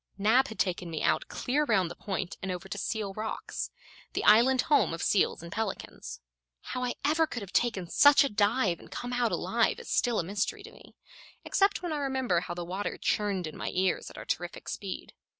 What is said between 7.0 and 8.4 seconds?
ever could have taken such a